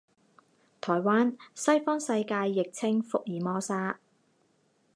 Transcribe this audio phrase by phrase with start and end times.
[0.81, 3.99] 台湾，西方世界亦称福尔摩沙。